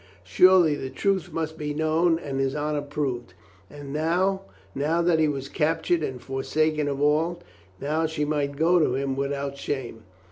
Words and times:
Surely 0.23 0.73
the 0.73 0.89
truth 0.89 1.31
must 1.31 1.59
be 1.59 1.75
known 1.75 2.17
and 2.17 2.39
his 2.39 2.55
honor 2.55 2.81
proved. 2.81 3.35
And 3.69 3.93
now, 3.93 4.41
now 4.73 4.99
that 5.03 5.19
he 5.19 5.27
was 5.27 5.47
cap 5.47 5.83
tive 5.83 6.01
and 6.01 6.19
forsaken 6.19 6.87
of 6.87 6.99
all, 6.99 7.43
now 7.79 8.07
she 8.07 8.25
might 8.25 8.55
go 8.55 8.79
to 8.79 8.95
him 8.95 9.15
without 9.15 9.59
shame. 9.59 10.01